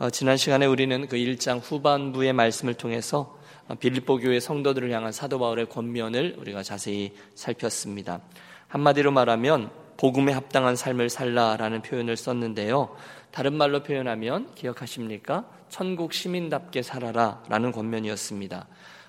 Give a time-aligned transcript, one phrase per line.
[0.00, 5.40] 어, 지난 시간에 우리는 그 1장 후반부의 말씀을 통해서 어, 빌립보 교회 성도들을 향한 사도
[5.40, 8.20] 바울의 권면을 우리가 자세히 살폈습니다.
[8.68, 12.94] 한마디로 말하면 복음에 합당한 삶을 살라라는 표현을 썼는데요.
[13.32, 15.46] 다른 말로 표현하면 기억하십니까?
[15.68, 18.68] 천국 시민답게 살아라라는 권면이었습니다.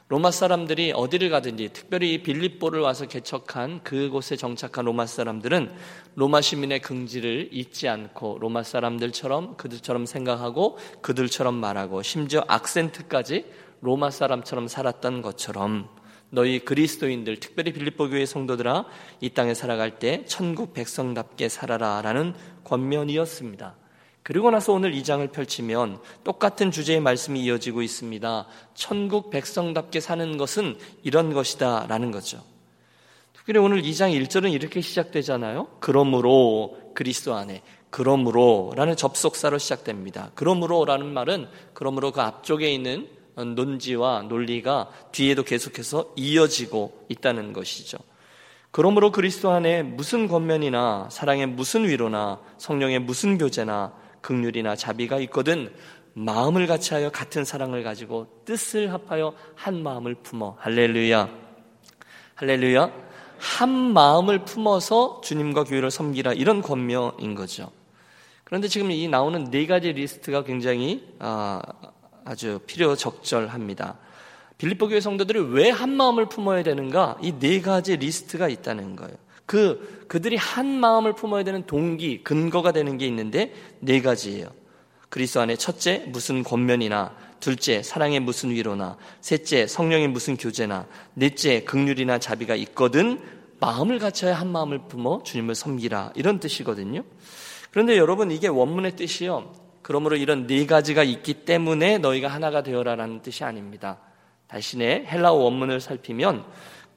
[0.10, 5.72] 로마 사람들이 어디를 가든지 특별히 빌립보를 와서 개척한 그곳에 정착한 로마 사람들은
[6.16, 13.46] 로마 시민의 긍지를 잊지 않고 로마 사람들처럼 그들처럼 생각하고 그들처럼 말하고 심지어 악센트까지
[13.82, 15.88] 로마 사람처럼 살았던 것처럼
[16.32, 18.86] 너희 그리스도인들 특별히 빌립보 교회 성도들아
[19.22, 22.34] 이 땅에 살아갈 때 천국 백성답게 살아라라는
[22.64, 23.76] 권면이었습니다.
[24.24, 28.46] 그리고 나서 오늘 이 장을 펼치면 똑같은 주제의 말씀이 이어지고 있습니다.
[28.76, 32.44] 천국 백성답게 사는 것은 이런 것이다 라는 거죠.
[33.34, 35.68] 특별히 오늘 2장 1절은 이렇게 시작되잖아요.
[35.80, 40.32] 그러므로 그리스도 안에 그러므로 라는 접속사로 시작됩니다.
[40.36, 47.98] 그러므로 라는 말은 그러므로 그 앞쪽에 있는 논지와 논리가 뒤에도 계속해서 이어지고 있다는 것이죠.
[48.72, 55.72] 그러므로 그리스도 안에 무슨 권면이나 사랑의 무슨 위로나 성령의 무슨 교제나 극률이나 자비가 있거든
[56.14, 61.30] 마음을 같이하여 같은 사랑을 가지고 뜻을 합하여 한 마음을 품어 할렐루야
[62.36, 62.92] 할렐루야
[63.38, 67.72] 한 마음을 품어서 주님과 교회를 섬기라 이런 권면인 거죠.
[68.44, 71.62] 그런데 지금 이 나오는 네 가지 리스트가 굉장히 아,
[72.26, 73.98] 아주 필요 적절합니다.
[74.58, 77.18] 빌립보 교회 성도들이 왜 한 마음을 품어야 되는가?
[77.22, 79.16] 이 네 가지 리스트가 있다는 거예요.
[79.50, 84.48] 그 그들이 한 마음을 품어야 되는 동기, 근거가 되는 게 있는데 네 가지예요.
[85.10, 92.20] 그리스도 안에 첫째 무슨 권면이나 둘째 사랑의 무슨 위로나 셋째 성령의 무슨 교제나 넷째 극률이나
[92.20, 93.20] 자비가 있거든
[93.60, 97.04] 마음을 갖춰야 한 마음을 품어 주님을 섬기라 이런 뜻이거든요.
[97.72, 99.52] 그런데 여러분 이게 원문의 뜻이요.
[99.82, 103.98] 그러므로 이런 네 가지가 있기 때문에 너희가 하나가 되어라라는 뜻이 아닙니다.
[104.46, 106.46] 다시내 헬라어 원문을 살피면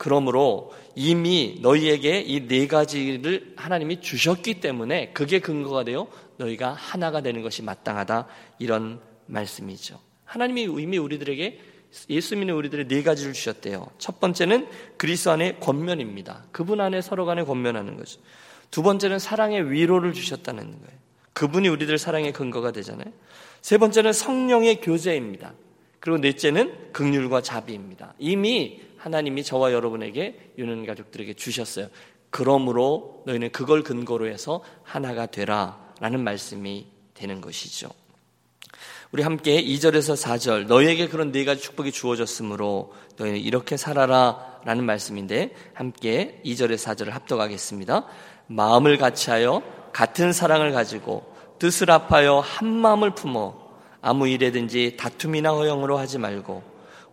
[0.03, 7.41] 그러므로 이미 너희에게 이 네 가지를 하나님이 주셨기 때문에 그게 근거가 되어 너희가 하나가 되는
[7.41, 8.27] 것이 마땅하다
[8.59, 10.01] 이런 말씀이죠.
[10.25, 11.61] 하나님이 이미 우리들에게
[12.11, 13.87] 예수 믿는 우리들의 네 가지를 주셨대요.
[13.99, 14.67] 첫 번째는
[14.97, 16.47] 그리스도 안의 권면입니다.
[16.51, 18.19] 그분 안에 서로 간에 권면하는 거죠.
[18.73, 20.99] 두 번째는 사랑의 위로를 주셨다는 거예요.
[21.33, 23.13] 그분이 우리들 사랑의 근거가 되잖아요.
[23.61, 25.55] 세 번째는 성령의 교제입니다.
[26.03, 28.15] 그리고 넷째는 극률과 자비입니다.
[28.19, 31.87] 이미 하나님이 저와 여러분에게 유는 가족들에게 주셨어요.
[32.29, 37.89] 그러므로 너희는 그걸 근거로 해서 하나가 되라 라는 말씀이 되는 것이죠.
[39.13, 45.55] 우리 함께 2절에서 4절 너희에게 그런 네 가지 축복이 주어졌으므로 너희는 이렇게 살아라 라는 말씀인데
[45.73, 48.07] 함께 2절에서 4절을 합독하겠습니다.
[48.49, 53.62] 마음을 같이하여 같은 사랑을 가지고 뜻을 합하여 한 마음을 품어
[54.03, 56.63] 아무 일에든지 다툼이나 허영으로 하지 말고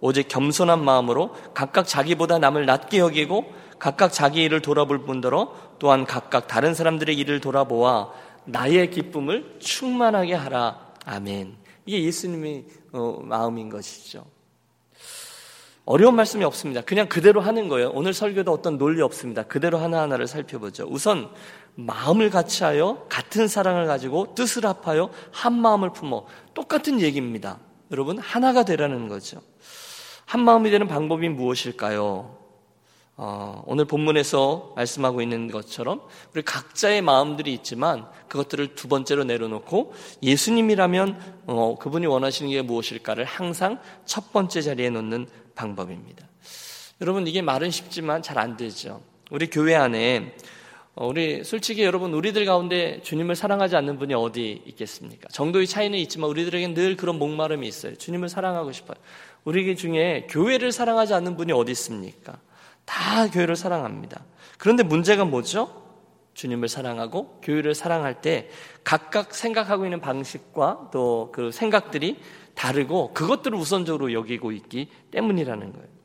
[0.02, 6.48] 오직 겸손한 마음으로 각각 자기보다 남을 낮게 여기고 각각 자기 일을 돌아볼 뿐더러 또한 각각
[6.48, 8.12] 다른 사람들의 일을 돌아보아
[8.46, 10.94] 나의 기쁨을 충만하게 하라.
[11.06, 11.56] 아멘.
[11.86, 14.26] 이게 예수님의 어, 마음인 것이죠.
[15.90, 16.82] 어려운 말씀이 없습니다.
[16.82, 17.90] 그냥 그대로 하는 거예요.
[17.96, 19.42] 오늘 설교도 어떤 논리 없습니다.
[19.42, 20.86] 그대로 하나하나를 살펴보죠.
[20.88, 21.32] 우선
[21.74, 27.58] 마음을 같이 하여 같은 사랑을 가지고 뜻을 합하여 한 마음을 품어 똑같은 얘기입니다.
[27.90, 29.42] 여러분 하나가 되라는 거죠.
[30.26, 32.38] 한 마음이 되는 방법이 무엇일까요?
[33.22, 36.00] 어, 오늘 본문에서 말씀하고 있는 것처럼
[36.34, 39.94] 우리 각자의 마음들이 있지만 그것들을 두 번째로 내려놓고
[40.24, 46.26] 예수님이라면 어, 그분이 원하시는 게 무엇일까를 항상 첫 번째 자리에 놓는 방법입니다.
[47.02, 49.02] 여러분 이게 말은 쉽지만 잘 안 되죠.
[49.32, 50.34] 우리 교회 안에
[50.96, 55.28] 어, 우리 솔직히 여러분 우리들 가운데 주님을 사랑하지 않는 분이 어디 있겠습니까?
[55.28, 57.98] 정도의 차이는 있지만 우리들에게는 늘 그런 목마름이 있어요.
[57.98, 58.96] 주님을 사랑하고 싶어요.
[59.44, 62.40] 우리 중에 교회를 사랑하지 않는 분이 어디 있습니까?
[62.90, 64.24] 다 교회를 사랑합니다.
[64.58, 65.86] 그런데 문제가 뭐죠?
[66.34, 68.50] 주님을 사랑하고 교회를 사랑할 때
[68.84, 72.18] 각각 생각하고 있는 방식과 또 그 생각들이
[72.56, 75.99] 다르고 그것들을 우선적으로 여기고 있기 때문이라는 거예요.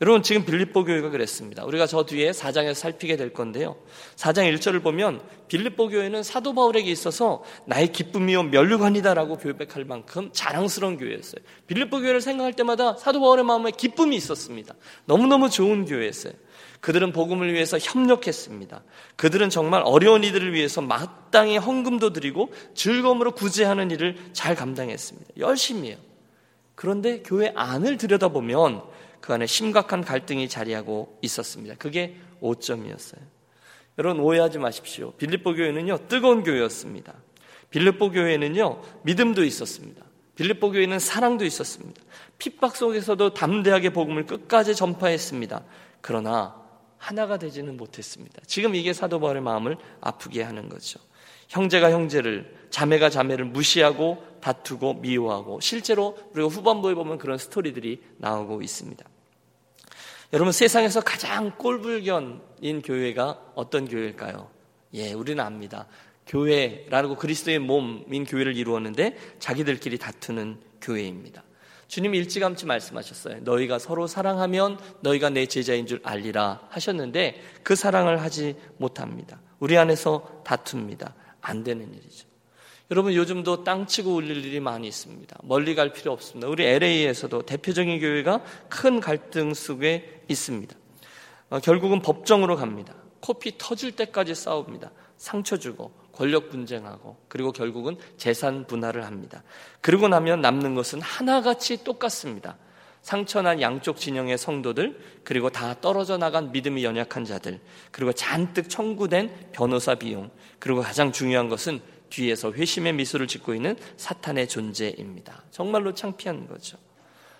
[0.00, 1.64] 여러분 지금 빌립보 교회가 그랬습니다.
[1.64, 3.76] 우리가 저 뒤에 4장에서 살피게 될 건데요.
[4.14, 11.42] 4장 1절을 보면 빌립보 교회는 사도 바울에게 있어서 나의 기쁨이요 멸류관이다라고 고백할 만큼 자랑스러운 교회였어요.
[11.66, 14.76] 빌립보 교회를 생각할 때마다 사도 바울의 마음에 기쁨이 있었습니다.
[15.06, 16.32] 너무너무 좋은 교회였어요.
[16.78, 18.84] 그들은 복음을 위해서 협력했습니다.
[19.16, 25.30] 그들은 정말 어려운 이들을 위해서 마땅히 헌금도 드리고 즐거움으로 구제하는 일을 잘 감당했습니다.
[25.38, 25.96] 열심히 해요.
[26.76, 28.82] 그런데 교회 안을 들여다보면
[29.20, 31.74] 그 안에 심각한 갈등이 자리하고 있었습니다.
[31.78, 33.20] 그게 5점이었어요.
[33.98, 35.12] 여러분 오해하지 마십시오.
[35.12, 37.14] 빌립보 교회는요 뜨거운 교회였습니다.
[37.70, 40.02] 빌립보 교회는요, 믿음도 있었습니다.
[40.36, 42.00] 빌립보 교회는 사랑도 있었습니다.
[42.38, 45.64] 핍박 속에서도 담대하게 복음을 끝까지 전파했습니다.
[46.00, 46.54] 그러나
[46.96, 48.40] 하나가 되지는 못했습니다.
[48.46, 51.00] 지금 이게 사도 바울의 마음을 아프게 하는 거죠.
[51.48, 59.04] 형제가 형제를, 자매가 자매를 무시하고 다투고 미워하고 실제로 우리가 후반부에 보면 그런 스토리들이 나오고 있습니다.
[60.32, 64.50] 여러분 세상에서 가장 꼴불견인 교회가 어떤 교회일까요?
[64.94, 65.86] 예, 우리는 압니다.
[66.26, 71.42] 교회라고 그리스도의 몸인 교회를 이루었는데 자기들끼리 다투는 교회입니다.
[71.88, 73.40] 주님이 일찌감치 말씀하셨어요.
[73.40, 79.40] 너희가 서로 사랑하면 너희가 내 제자인 줄 알리라 하셨는데 그 사랑을 하지 못합니다.
[79.58, 81.14] 우리 안에서 다툽니다.
[81.40, 82.28] 안 되는 일이죠.
[82.90, 85.36] 여러분 요즘도 땅 치고 울릴 일이 많이 있습니다.
[85.42, 86.48] 멀리 갈 필요 없습니다.
[86.48, 90.74] 우리 LA에서도 대표적인 교회가 큰 갈등 속에 있습니다.
[91.50, 92.94] 어, 결국은 법정으로 갑니다.
[93.20, 94.90] 코피 터질 때까지 싸웁니다.
[95.18, 99.42] 상처 주고 권력 분쟁하고 그리고 결국은 재산 분할을 합니다.
[99.82, 102.56] 그러고 나면 남는 것은 하나같이 똑같습니다.
[103.02, 109.94] 상처난 양쪽 진영의 성도들, 그리고 다 떨어져 나간 믿음이 연약한 자들, 그리고 잔뜩 청구된 변호사
[109.94, 115.42] 비용, 그리고 가장 중요한 것은 뒤에서 회심의 미소를 짓고 있는 사탄의 존재입니다.
[115.50, 116.78] 정말로 창피한 거죠.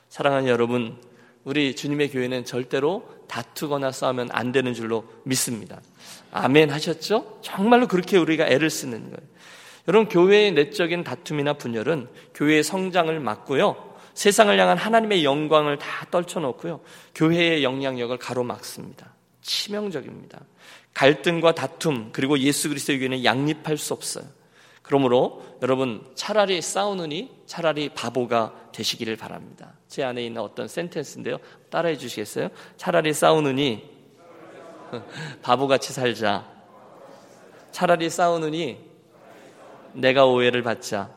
[0.09, 0.97] 사랑하는 여러분,
[1.45, 5.81] 우리 주님의 교회는 절대로 다투거나 싸우면 안 되는 줄로 믿습니다.
[6.31, 7.41] 아멘 하셨죠?
[7.43, 9.29] 정말로 그렇게 우리가 애를 쓰는 거예요.
[9.87, 13.89] 여러분, 교회의 내적인 다툼이나 분열은 교회의 성장을 막고요.
[14.13, 16.81] 세상을 향한 하나님의 영광을 다 떨쳐놓고요.
[17.15, 19.15] 교회의 영향력을 가로막습니다.
[19.41, 20.41] 치명적입니다.
[20.93, 24.25] 갈등과 다툼, 그리고 예수 그리스도의 교회는 양립할 수 없어요.
[24.89, 29.75] 그러므로 여러분 차라리 싸우느니 차라리 바보가 되시기를 바랍니다.
[29.87, 31.37] 제 안에 있는 어떤 센텐스인데요.
[31.69, 32.49] 따라해 주시겠어요?
[32.79, 33.87] 차라리 싸우느니
[35.43, 36.51] 바보같이 살자.
[37.71, 38.79] 차라리 싸우느니
[39.93, 41.11] 내가 오해를 받자.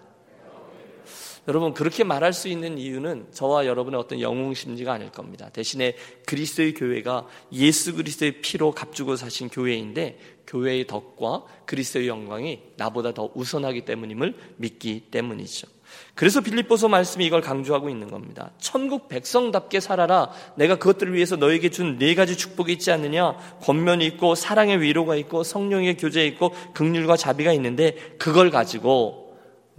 [1.48, 5.50] 여러분 그렇게 말할 수 있는 이유는 저와 여러분의 어떤 영웅 심리가 아닐 겁니다.
[5.50, 5.96] 대신에
[6.28, 13.86] 그리스도의 교회가 예수 그리스도의 피로 값주고 사신 교회인데 교회의 덕과 그리스도의 영광이 나보다 더 우선하기
[13.86, 15.68] 때문임을 믿기 때문이죠.
[16.16, 18.52] 그래서 빌립보서 말씀이 이걸 강조하고 있는 겁니다.
[18.60, 20.32] 천국 백성답게 살아라.
[20.56, 23.36] 내가 그것들을 위해서 너에게 준 네 가지 축복이 있지 않느냐?
[23.62, 29.21] 권면이 있고 사랑의 위로가 있고 성령의 교제 있고 극률과 자비가 있는데 그걸 가지고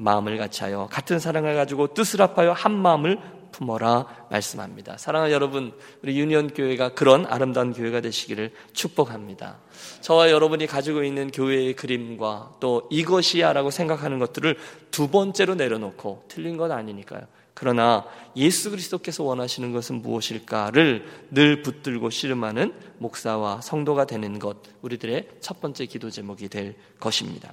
[0.03, 3.19] 마음을 같이하여 같은 사랑을 가지고 뜻을 합하여 한 마음을
[3.53, 4.97] 품어라 말씀합니다.
[4.97, 5.73] 사랑하는 여러분,
[6.03, 9.59] 우리 유니온 교회가 그런 아름다운 교회가 되시기를 축복합니다.
[10.01, 14.57] 저와 여러분이 가지고 있는 교회의 그림과 또 이것이야라고 생각하는 것들을
[14.91, 17.23] 두 번째로 내려놓고 틀린 건 아니니까요.
[17.55, 25.61] 그러나 예수 그리스도께서 원하시는 것은 무엇일까를 늘 붙들고 씨름하는 목사와 성도가 되는 것, 우리들의 첫
[25.61, 27.53] 번째 기도 제목이 될 것입니다.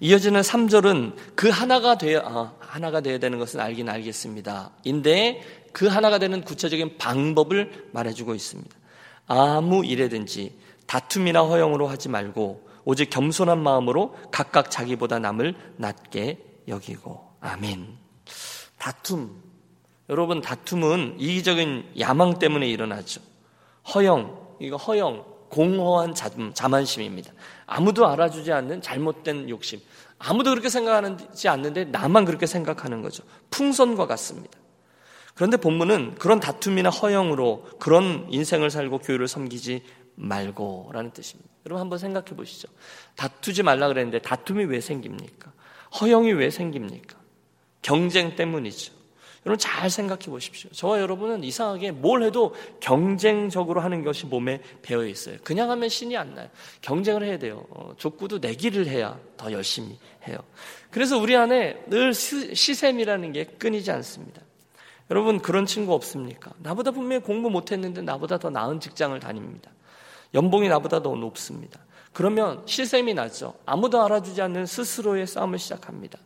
[0.00, 4.70] 이어지는 3절은 그 하나가 되어, 아, 하나가 되어야 되는 것은 알긴 알겠습니다.
[4.84, 5.42] 인데
[5.72, 8.76] 그 하나가 되는 구체적인 방법을 말해주고 있습니다.
[9.26, 17.36] 아무 일에든지 다툼이나 허영으로 하지 말고 오직 겸손한 마음으로 각각 자기보다 남을 낮게 여기고.
[17.40, 17.98] 아멘.
[18.78, 19.42] 다툼.
[20.08, 23.20] 여러분, 다툼은 이기적인 야망 때문에 일어나죠.
[23.94, 26.14] 허영, 이거 허영, 공허한
[26.54, 27.32] 자만심입니다.
[27.66, 29.80] 아무도 알아주지 않는 잘못된 욕심.
[30.18, 33.24] 아무도 그렇게 생각하지 않는데 나만 그렇게 생각하는 거죠.
[33.50, 34.58] 풍선과 같습니다.
[35.34, 39.82] 그런데 본문은 그런 다툼이나 허영으로 그런 인생을 살고 교회를 섬기지
[40.16, 41.50] 말고라는 뜻입니다.
[41.66, 42.68] 여러분 한번 생각해 보시죠.
[43.16, 45.52] 다투지 말라 그랬는데 다툼이 왜 생깁니까?
[46.00, 47.16] 허영이 왜 생깁니까?
[47.82, 48.99] 경쟁 때문이죠.
[49.46, 50.70] 여러분 잘 생각해 보십시오.
[50.70, 55.38] 저와 여러분은 이상하게 뭘 해도 경쟁적으로 하는 것이 몸에 배어 있어요.
[55.42, 56.48] 그냥 하면 신이 안 나요.
[56.82, 57.64] 경쟁을 해야 돼요.
[57.70, 60.38] 어, 족구도 내기를 해야 더 열심히 해요.
[60.90, 64.42] 그래서 우리 안에 늘 시샘이라는 게 끊이지 않습니다.
[65.10, 66.52] 여러분 그런 친구 없습니까?
[66.58, 69.70] 나보다 분명히 공부 못했는데 나보다 더 나은 직장을 다닙니다.
[70.34, 71.80] 연봉이 나보다 더 높습니다.
[72.12, 73.54] 그러면 시샘이 나죠.
[73.64, 76.18] 아무도 알아주지 않는 스스로의 싸움을 시작합니다.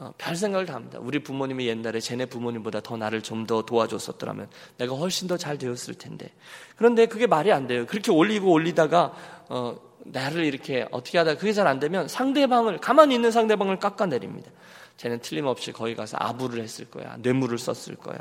[0.00, 0.98] 어, 별 생각을 다 합니다.
[1.02, 5.94] 우리 부모님이 옛날에 쟤네 부모님보다 더 나를 좀 더 도와줬었더라면 내가 훨씬 더 잘 되었을
[5.94, 6.30] 텐데.
[6.76, 7.84] 그런데 그게 말이 안 돼요.
[7.84, 9.12] 그렇게 올리고 올리다가
[9.48, 14.50] 어, 나를 이렇게 어떻게 하다 그게 잘 안 되면 상대방을 가만히 있는 상대방을 깎아내립니다.
[14.98, 17.16] 쟤는 틀림없이 거기 가서 아부를 했을 거야.
[17.18, 18.18] 뇌물을 썼을 거야.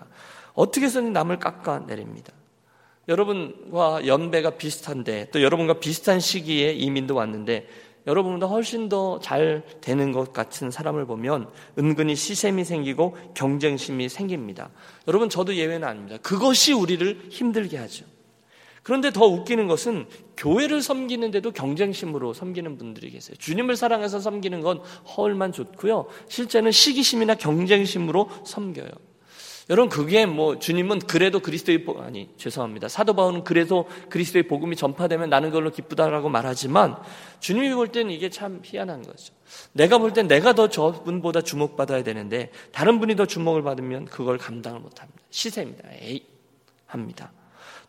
[0.55, 2.34] 어떻게 해서든 남을 깎아내립니다.
[3.07, 7.67] 여러분과 연배가 비슷한데 또 여러분과 비슷한 시기에 이민도 왔는데
[8.07, 14.69] 여러분보다 훨씬 더 잘 되는 것 같은 사람을 보면 은근히 시샘이 생기고 경쟁심이 생깁니다.
[15.07, 16.17] 여러분 저도 예외는 아닙니다.
[16.21, 18.05] 그것이 우리를 힘들게 하죠.
[18.83, 20.05] 그런데 더 웃기는 것은
[20.37, 23.35] 교회를 섬기는데도 경쟁심으로 섬기는 분들이 계세요.
[23.37, 24.79] 주님을 사랑해서 섬기는 건
[25.17, 26.05] 허울만 좋고요.
[26.29, 28.87] 실제는 시기심이나 경쟁심으로 섬겨요.
[29.69, 32.88] 여러분 그게 뭐 주님은 그래도 그리스도의 복 아니 죄송합니다.
[32.88, 36.95] 사도 바울은 그래도 그리스도의 복음이 전파되면 나는 걸로 기쁘다라고 말하지만
[37.41, 39.33] 주님이 볼 때는 이게 참 희한한 거죠.
[39.74, 44.79] 내가 볼 땐 내가 더 저분보다 주목받아야 되는데 다른 분이 더 주목을 받으면 그걸 감당을
[44.79, 45.21] 못 합니다.
[45.29, 45.89] 시세입니다.
[46.01, 46.24] 에이
[46.86, 47.31] 합니다.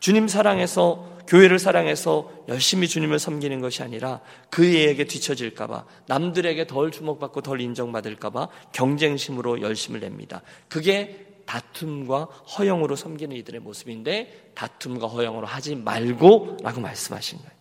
[0.01, 4.21] 주님 사랑해서 교회를 사랑해서 열심히 주님을 섬기는 것이 아니라
[4.51, 10.43] 그에게 뒤처질까봐 남들에게 덜 주목받고 덜 인정받을까봐 경쟁심으로 열심을 냅니다.
[10.69, 17.53] 그게 다툼과 허영으로 섬기는 이들의 모습인데 다툼과 허영으로 하지 말고라고 말씀하신 거예요.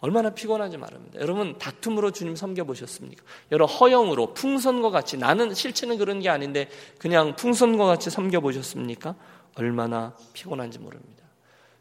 [0.00, 1.20] 얼마나 피곤한지 말합니다.
[1.20, 3.24] 여러분 다툼으로 주님 섬겨 보셨습니까?
[3.52, 6.68] 여러 허영으로 풍선과 같이 나는 실체는 그런 게 아닌데
[6.98, 9.14] 그냥 풍선과 같이 섬겨 보셨습니까?
[9.54, 11.24] 얼마나 피곤한지 모릅니다.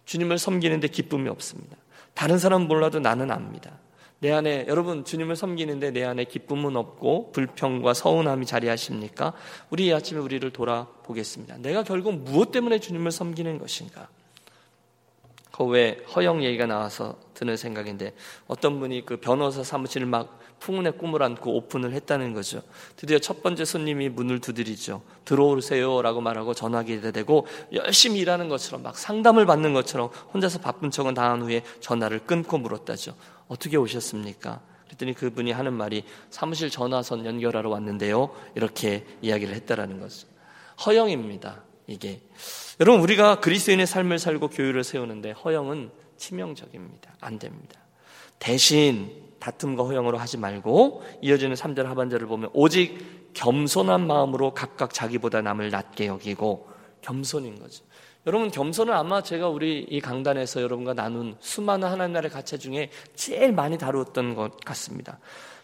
[0.06, 1.76] 주님을 섬기는데 기쁨이 없습니다.
[2.14, 3.78] 다른 사람 몰라도 나는 압니다.
[4.20, 9.34] 내 안에 여러분 주님을 섬기는데 내 안에 기쁨은 없고 불평과 서운함이 자리하십니까?
[9.70, 11.58] 우리 이 아침에 우리를 돌아보겠습니다.
[11.58, 14.08] 내가 결국 무엇 때문에 주님을 섬기는 것인가?
[15.52, 18.14] 그왜 허영 얘기가 나와서 드는 생각인데
[18.48, 22.62] 어떤 분이 그 변호사 사무실을 막 풍운의 꿈을 안고 오픈을 했다는 거죠.
[22.96, 25.02] 드디어 첫 번째 손님이 문을 두드리죠.
[25.24, 31.42] 들어오세요라고 말하고 전화기에 대고 열심히 일하는 것처럼 막 상담을 받는 것처럼 혼자서 바쁜 척은 다한
[31.42, 33.16] 후에 전화를 끊고 물었다죠.
[33.48, 34.62] 어떻게 오셨습니까?
[34.86, 38.36] 그랬더니 그분이 하는 말이 사무실 전화선 연결하러 왔는데요.
[38.56, 40.28] 이렇게 이야기를 했다라는 거죠.
[40.86, 41.64] 허영입니다.
[41.88, 42.22] 이게
[42.80, 47.16] 여러분 우리가 그리스도인의 삶을 살고 교회를 세우는데 허영은 치명적입니다.
[47.22, 47.80] 안 됩니다.
[48.40, 55.70] 대신 다툼과 허영으로 하지 말고 이어지는 3절 하반절을 보면 오직 겸손한 마음으로 각각 자기보다 남을
[55.70, 56.70] 낮게 여기고
[57.02, 57.84] 겸손인 거죠.
[58.26, 63.52] 여러분 겸손은 아마 제가 우리 이 강단에서 여러분과 나눈 수많은 하나님 나라의 가치 중에 제일
[63.52, 65.20] 많이 다루었던 것 같습니다.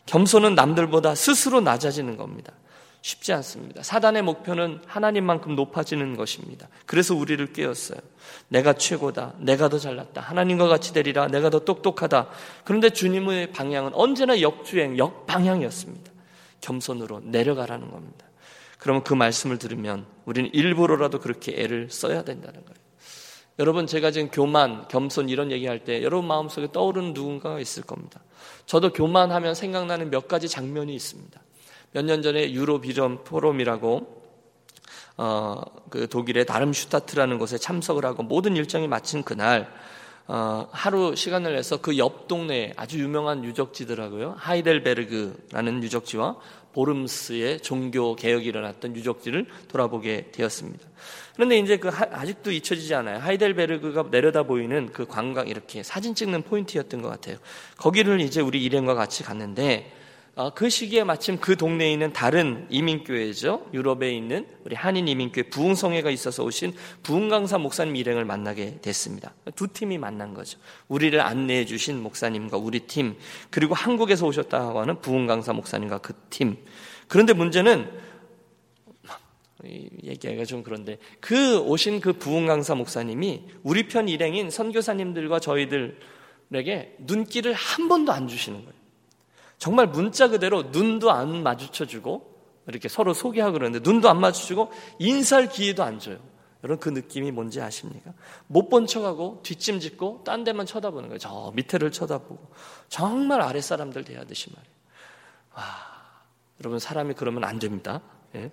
[0.06, 2.54] 겸손은 남들보다 스스로 낮아지는 겁니다.
[3.02, 3.82] 쉽지 않습니다.
[3.82, 6.68] 사단의 목표는 하나님만큼 높아지는 것입니다.
[6.86, 8.00] 그래서 우리를 깨웠어요.
[8.48, 9.34] 내가 최고다.
[9.40, 10.22] 내가 더 잘났다.
[10.22, 11.28] 하나님과 같이 되리라.
[11.28, 12.28] 내가 더 똑똑하다.
[12.64, 16.12] 그런데 주님의 방향은 언제나 역주행, 역방향이었습니다.
[16.62, 18.28] 겸손으로 내려가라는 겁니다.
[18.82, 22.82] 그러면 그 말씀을 들으면 우리는 일부러라도 그렇게 애를 써야 된다는 거예요.
[23.60, 28.22] 여러분 제가 지금 교만, 겸손 이런 얘기할 때 여러분 마음속에 떠오르는 누군가가 있을 겁니다.
[28.66, 31.40] 저도 교만하면 생각나는 몇 가지 장면이 있습니다.
[31.92, 34.24] 몇 년 전에 유로 비전 포럼이라고
[35.18, 35.62] 어,
[35.92, 39.72] 그 독일의 다름슈타트라는 곳에 참석을 하고 모든 일정이 마친 그날
[40.28, 44.36] 어, 하루 시간을 내서 그 옆 동네에 아주 유명한 유적지더라고요.
[44.38, 46.38] 하이델베르그라는 유적지와
[46.74, 50.88] 보름스의 종교 개혁이 일어났던 유적지를 돌아보게 되었습니다.
[51.36, 53.20] 그런데 이제 그 하, 아직도 잊혀지지 않아요.
[53.20, 57.38] 하이델베르그가 내려다 보이는 그 관광 이렇게 사진 찍는 포인트였던 것 같아요.
[57.78, 60.01] 거기를 이제 우리 일행과 같이 갔는데 어,
[60.56, 63.70] 그 시기에 마침 그 동네에 있는 다른 이민교회죠.
[63.74, 66.74] 유럽에 있는 우리 한인 이민교회 부흥성회가 있어서 오신
[67.04, 69.34] 부흥강사 목사님 일행을 만나게 됐습니다.
[69.56, 70.58] 두 팀이 만난 거죠.
[70.88, 73.18] 우리를 안내해 주신 목사님과 우리 팀,
[73.50, 76.58] 그리고 한국에서 오셨다고 하는 부흥강사 목사님과 그 팀.
[77.08, 77.92] 그런데 문제는
[80.04, 87.54] 얘기하기가 좀 그런데 그 오신 그 부흥 강사 목사님이 우리 편 일행인 선교사님들과 저희들에게 눈길을
[87.54, 88.81] 한 번도 안 주시는 거예요.
[89.62, 95.84] 정말 문자 그대로 눈도 안 마주쳐주고 이렇게 서로 소개하고 그러는데 눈도 안 마주치고 인사할 기회도
[95.84, 96.18] 안 줘요.
[96.64, 98.12] 여러분 그 느낌이 뭔지 아십니까?
[98.48, 101.20] 못 본 척하고 뒷짐 짓고 딴 데만 쳐다보는 거예요.
[101.20, 102.40] 저 밑에를 쳐다보고
[102.90, 104.76] 정말 아랫 사람들 대하듯이 말이에요.
[105.56, 105.64] 와,
[106.60, 108.02] 여러분 사람이 그러면 안 됩니다.
[108.34, 108.50] 예?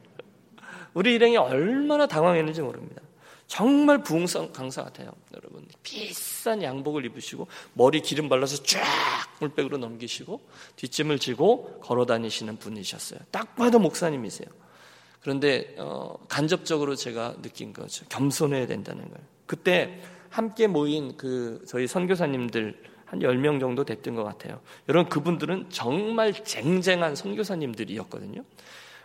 [0.92, 3.00] 우리 일행이 얼마나 당황했는지 모릅니다.
[3.48, 5.10] 정말 부흥성 강사 같아요.
[5.34, 8.82] 여러분 비싼 양복을 입으시고 머리 기름 발라서 쫙
[9.40, 10.40] 물백으로 넘기시고
[10.76, 13.18] 뒷짐을 지고 걸어 다니시는 분이셨어요.
[13.30, 14.48] 딱 봐도 목사님이세요.
[15.22, 18.04] 그런데 어, 간접적으로 제가 느낀 거죠.
[18.10, 19.26] 겸손해야 된다는 거예요.
[19.46, 24.60] 그때 함께 모인 그 저희 선교사님들 한 10명 정도 됐던 것 같아요.
[24.90, 28.44] 여러분 그분들은 정말 쟁쟁한 선교사님들이었거든요.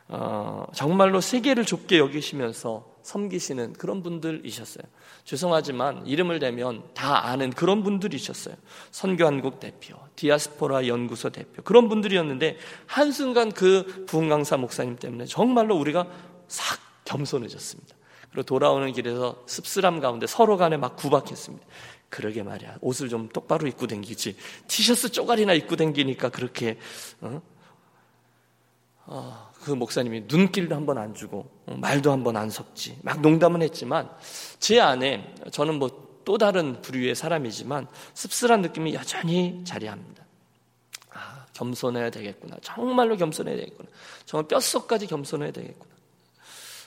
[0.09, 4.83] 어, 정말로 세계를 좁게 여기시면서 섬기시는 그런 분들이셨어요.
[5.25, 8.55] 죄송하지만 이름을 대면 다 아는 그런 분들이셨어요.
[8.91, 16.07] 선교한국 대표, 디아스포라 연구소 대표 그런 분들이었는데 한순간 그 부흥강사 목사님 때문에 정말로 우리가
[16.47, 17.95] 싹 겸손해졌습니다.
[18.31, 21.65] 그리고 돌아오는 길에서 씁쓸함 가운데 서로 간에 막 구박했습니다.
[22.09, 22.77] 그러게 말이야.
[22.81, 24.35] 옷을 좀 똑바로 입고 댕기지.
[24.67, 26.77] 티셔츠 쪼가리나 입고 댕기니까 그렇게
[27.21, 27.41] 어?
[29.05, 34.09] 어, 그 목사님이 눈길도 한번 안 주고 어, 말도 한번 안 섞지 막 농담은 했지만
[34.59, 40.23] 제 안에 저는 뭐 또 다른 부류의 사람이지만 씁쓸한 느낌이 여전히 자리합니다.
[41.11, 42.57] 아, 겸손해야 되겠구나.
[42.61, 43.89] 정말로 겸손해야 되겠구나.
[44.25, 45.92] 정말 뼛속까지 겸손해야 되겠구나.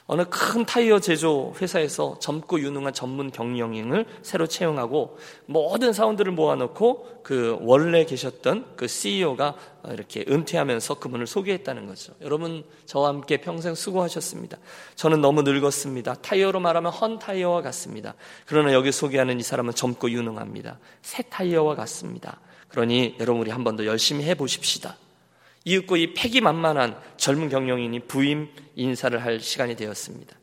[0.09, 7.59] 어느 큰 타이어 제조 회사에서 젊고 유능한 전문 경영인을 새로 채용하고 모든 사원들을 모아놓고 그
[7.63, 9.57] 원래 계셨던 그 CEO가
[9.89, 12.13] 이렇게 은퇴하면서 그분을 소개했다는 거죠.
[12.21, 14.59] 여러분 저와 함께 평생 수고하셨습니다.
[14.95, 16.15] 저는 너무 늙었습니다.
[16.15, 18.15] 타이어로 말하면 헌 타이어와 같습니다.
[18.47, 20.79] 그러나 여기 소개하는 이 사람은 젊고 유능합니다.
[21.03, 22.39] 새 타이어와 같습니다.
[22.69, 24.97] 그러니 여러분 우리 한 번 더 열심히 해 보십시다.
[25.67, 30.35] 이윽고 이 패기만만한 젊은 경영인이 부임 인사를 할 시간이 되었습니다.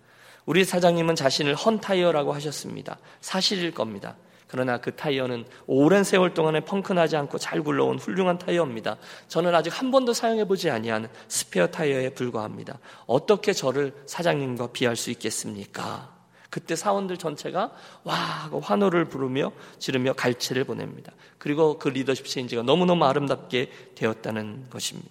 [0.46, 3.00] 우리 사장님은 자신을 헌 타이어라고 하셨습니다.
[3.22, 4.18] 사실일 겁니다.
[4.48, 8.98] 그러나 그 타이어는 오랜 세월 동안에 펑크나지 않고 잘 굴러온 훌륭한 타이어입니다.
[9.30, 12.80] 저는 아직 한 번도 사용해 보지 아니한 스페어 타이어에 불과합니다.
[13.08, 16.13] 어떻게 저를 사장님과 비할 수 있겠습니까?
[16.54, 17.72] 그때 사원들 전체가
[18.04, 21.12] 와 하고 환호를 부르며 지르며 갈채를 보냅니다.
[21.40, 25.10] 그리고 그 리더십 체인지가 너무너무 아름답게 되었다는 것입니다.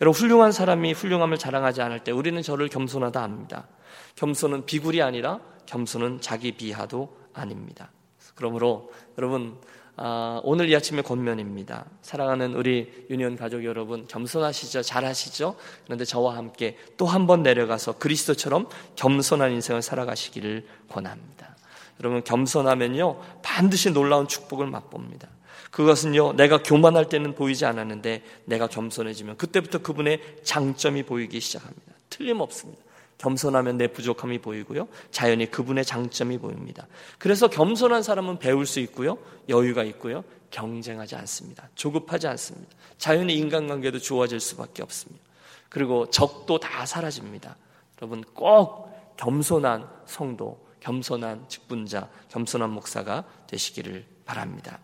[0.00, 3.68] 여러분 훌륭한 사람이 훌륭함을 자랑하지 않을 때 우리는 저를 겸손하다 합니다.
[4.16, 7.92] 겸손은 비굴이 아니라 겸손은 자기 비하도 아닙니다.
[8.34, 9.56] 그러므로 여러분
[9.98, 11.86] 아, 오늘 이 아침의 권면입니다.
[12.02, 14.82] 사랑하는 우리 유니온 가족 여러분, 겸손하시죠?
[14.82, 15.56] 잘하시죠?
[15.84, 21.56] 그런데 저와 함께 또 한 번 내려가서 그리스도처럼 겸손한 인생을 살아가시기를 권합니다.
[22.00, 25.28] 여러분, 겸손하면요, 반드시 놀라운 축복을 맛봅니다.
[25.70, 31.92] 그것은요, 내가 교만할 때는 보이지 않았는데, 내가 겸손해지면 그때부터 그분의 장점이 보이기 시작합니다.
[32.10, 32.82] 틀림없습니다.
[33.18, 34.88] 겸손하면 내 부족함이 보이고요.
[35.10, 36.86] 자연히 그분의 장점이 보입니다.
[37.18, 39.18] 그래서 겸손한 사람은 배울 수 있고요.
[39.48, 40.24] 여유가 있고요.
[40.50, 41.68] 경쟁하지 않습니다.
[41.74, 42.68] 조급하지 않습니다.
[42.98, 45.24] 자연히 인간관계도 좋아질 수밖에 없습니다.
[45.68, 47.56] 그리고 적도 다 사라집니다.
[48.00, 54.78] 여러분 꼭 겸손한 성도, 겸손한 직분자, 겸손한 목사가 되시기를 바랍니다.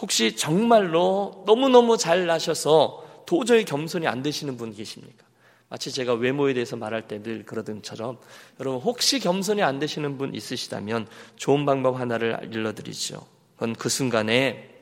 [0.00, 5.26] 혹시 정말로 너무너무 잘 나셔서 도저히 겸손이 안 되시는 분 계십니까?
[5.68, 8.18] 마치 제가 외모에 대해서 말할 때 늘 그러던처럼
[8.60, 11.06] 여러분 혹시 겸손이 안 되시는 분 있으시다면
[11.36, 13.26] 좋은 방법 하나를 알려드리죠.
[13.54, 14.74] 그건 그 순간에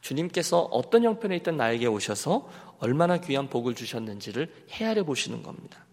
[0.00, 5.84] 주님께서 어떤 형편에 있던 나에게 오셔서 얼마나 귀한 복을 주셨는지를 헤아려 보시는 겁니다.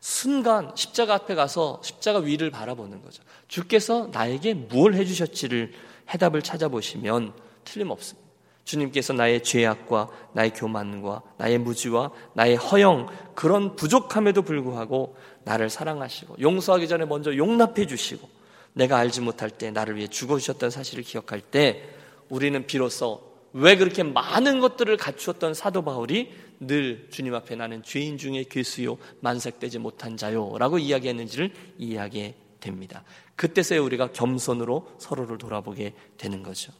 [0.00, 3.22] 순간 십자가 앞에 가서 십자가 위를 바라보는 거죠.
[3.48, 5.72] 주께서 나에게 무엇을 해주셨지를
[6.12, 7.32] 해답을 찾아보시면
[7.64, 8.23] 틀림없습니다.
[8.64, 16.88] 주님께서 나의 죄악과 나의 교만과 나의 무지와 나의 허영 그런 부족함에도 불구하고 나를 사랑하시고 용서하기
[16.88, 18.28] 전에 먼저 용납해 주시고
[18.72, 21.82] 내가 알지 못할 때 나를 위해 죽어 주셨던 사실을 기억할 때
[22.28, 28.44] 우리는 비로소 왜 그렇게 많은 것들을 갖추었던 사도 바울이 늘 주님 앞에 나는 죄인 중에
[28.50, 33.04] 괴수요 만색되지 못한 자요라고 이야기했는지를 이해하게 됩니다.
[33.36, 36.72] 그때서야 우리가 겸손으로 서로를 돌아보게 되는 거죠.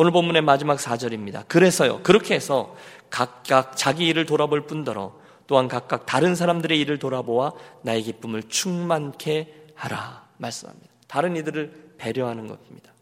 [0.00, 1.46] 오늘 본문의 마지막 4절입니다.
[1.46, 2.00] 그래서요.
[2.02, 2.74] 그렇게 해서
[3.10, 5.12] 각각 자기 일을 돌아볼 뿐더러
[5.46, 10.88] 또한 각각 다른 사람들의 일을 돌아보아 나의 기쁨을 충만케 하라 말씀합니다.
[11.06, 12.94] 다른 이들을 배려하는 것입니다.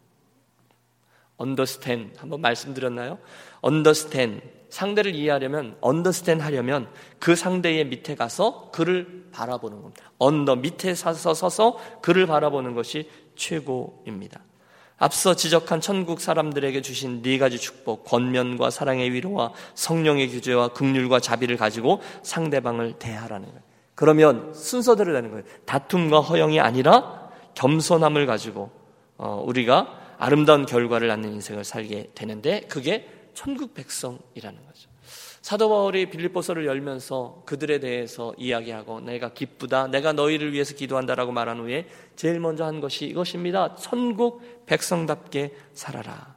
[1.41, 3.21] understand 한번 말씀드렸나요?
[3.65, 6.89] understand 상대를 이해하려면 understand 하려면
[7.21, 10.11] 그 상대의 밑에 가서 그를 바라보는 겁니다.
[10.19, 14.41] 언더 밑에 서서 서서 그를 바라보는 것이 최고입니다.
[14.99, 21.57] 앞서 지적한 천국 사람들에게 주신 네 가지 축복, 권면과 사랑의 위로와 성령의 규제와 극률과 자비를
[21.57, 23.63] 가지고 상대방을 대하라는 거예요.
[23.95, 25.45] 그러면 순서대로 되는 거예요.
[25.65, 28.71] 다툼과 허영이 아니라 겸손함을 가지고
[29.17, 34.88] 어, 우리가 아름다운 결과를 낳는 인생을 살게 되는데 그게 천국 백성이라는 거죠.
[35.49, 41.89] 사도 바울이 빌립보서를 열면서 그들에 대해서 이야기하고 내가 기쁘다, 내가 너희를 위해서 기도한다라고 말한 후에
[42.17, 43.75] 제일 먼저 한 것이 이것입니다.
[43.77, 46.37] 천국 백성답게 살아라.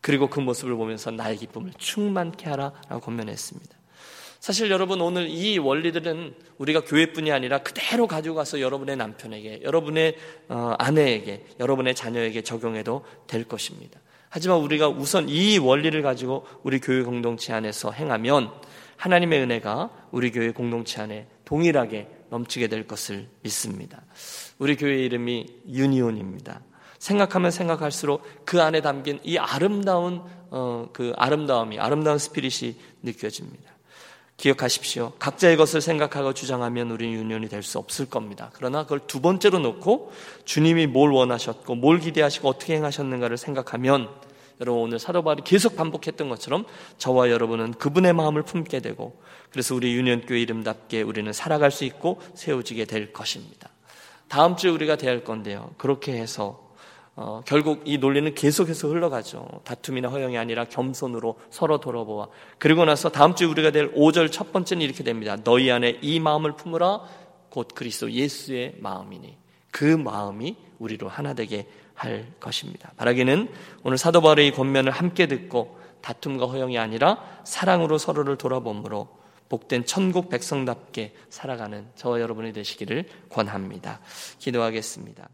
[0.00, 3.76] 그리고 그 모습을 보면서 나의 기쁨을 충만케 하라라고 권면했습니다.
[4.40, 10.16] 사실 여러분 오늘 이 원리들은 우리가 교회뿐이 아니라 그대로 가지고 가서 여러분의 남편에게, 여러분의
[10.48, 14.00] 어, 아내에게, 여러분의 자녀에게 적용해도 될 것입니다.
[14.36, 18.50] 하지만 우리가 우선 이 원리를 가지고 우리 교회 공동체 안에서 행하면
[18.98, 24.02] 하나님의 은혜가 우리 교회 공동체 안에 동일하게 넘치게 될 것을 믿습니다.
[24.58, 26.60] 우리 교회 이름이 유니온입니다.
[26.98, 30.20] 생각하면 생각할수록 그 안에 담긴 이 아름다운
[30.50, 33.72] 어, 그 아름다움이 아름다운 스피릿이 느껴집니다.
[34.36, 35.14] 기억하십시오.
[35.18, 38.50] 각자의 것을 생각하고 주장하면 우리 유년이 될 수 없을 겁니다.
[38.52, 40.12] 그러나 그걸 두 번째로 놓고
[40.44, 44.10] 주님이 뭘 원하셨고 뭘 기대하시고 어떻게 행하셨는가를 생각하면
[44.60, 46.64] 여러분 오늘 사도 바울이 계속 반복했던 것처럼
[46.98, 52.86] 저와 여러분은 그분의 마음을 품게 되고 그래서 우리 유년교회 이름답게 우리는 살아갈 수 있고 세워지게
[52.86, 53.70] 될 것입니다.
[54.28, 55.70] 다음 주에 우리가 대할 건데요.
[55.76, 56.66] 그렇게 해서
[57.14, 59.48] 어, 결국 이 논리는 계속해서 흘러가죠.
[59.64, 62.28] 다툼이나 허영이 아니라 겸손으로 서로 돌아보아.
[62.58, 65.36] 그리고 나서 다음 주 우리가 될 5절 첫 번째는 이렇게 됩니다.
[65.42, 67.00] 너희 안에 이 마음을 품으라
[67.48, 69.38] 곧 그리스도 예수의 마음이니
[69.70, 72.92] 그 마음이 우리로 하나 되게 할 것입니다.
[72.96, 73.48] 바라기는
[73.82, 79.08] 오늘 사도 바울의 권면을 함께 듣고 다툼과 허영이 아니라 사랑으로 서로를 돌아보므로
[79.48, 84.00] 복된 천국 백성답게 살아가는 저와 여러분이 되시기를 권합니다.
[84.38, 85.28] 기도하겠습니다.